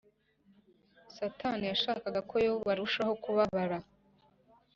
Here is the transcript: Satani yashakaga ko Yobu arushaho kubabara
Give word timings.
Satani 1.15 1.65
yashakaga 1.71 2.19
ko 2.29 2.35
Yobu 2.45 2.67
arushaho 2.73 3.13
kubabara 3.23 3.77